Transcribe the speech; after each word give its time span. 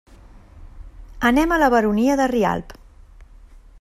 Anem 1.29 1.53
a 1.53 1.59
la 1.65 1.69
Baronia 1.75 2.17
de 2.23 2.29
Rialb. 2.33 2.75